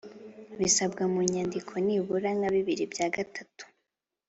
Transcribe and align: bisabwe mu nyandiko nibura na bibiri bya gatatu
bisabwe 0.59 1.03
mu 1.13 1.21
nyandiko 1.33 1.73
nibura 1.85 2.29
na 2.39 2.47
bibiri 2.53 2.83
bya 2.93 3.07
gatatu 3.15 3.63